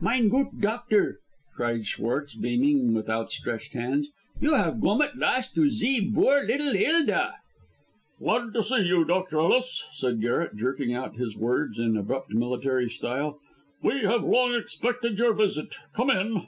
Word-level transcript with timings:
"Mine 0.00 0.28
goot 0.28 0.60
doctor," 0.60 1.18
cried 1.56 1.84
Schwartz, 1.86 2.36
beaming, 2.36 2.94
with 2.94 3.10
outstretched 3.10 3.72
hands, 3.72 4.10
"you 4.40 4.54
haf 4.54 4.78
gome 4.78 5.02
at 5.02 5.18
last 5.18 5.56
to 5.56 5.66
zee 5.66 5.98
boor 5.98 6.44
liddle 6.46 6.72
Hilda!" 6.74 7.34
"Glad 8.20 8.54
to 8.54 8.62
see 8.62 8.82
you, 8.82 9.04
Dr. 9.04 9.38
Ellis," 9.40 9.84
said 9.90 10.20
Garret, 10.20 10.54
jerking 10.54 10.94
out 10.94 11.16
his 11.16 11.36
words 11.36 11.80
in 11.80 11.96
abrupt 11.96 12.30
military 12.32 12.88
style. 12.88 13.40
"We 13.82 14.02
have 14.02 14.22
long 14.22 14.54
expected 14.54 15.18
your 15.18 15.34
visit. 15.34 15.74
Come 15.96 16.10
in." 16.10 16.46